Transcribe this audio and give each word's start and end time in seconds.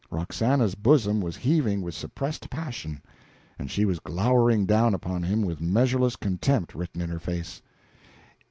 Roxana's 0.09 0.73
bosom 0.73 1.21
was 1.21 1.37
heaving 1.37 1.83
with 1.83 1.93
suppressed 1.93 2.49
passion, 2.49 3.03
and 3.59 3.69
she 3.69 3.85
was 3.85 3.99
glowering 3.99 4.65
down 4.65 4.95
upon 4.95 5.21
him 5.21 5.43
with 5.43 5.61
measureless 5.61 6.15
contempt 6.15 6.73
written 6.73 7.01
in 7.01 7.09
her 7.11 7.19
face. 7.19 7.61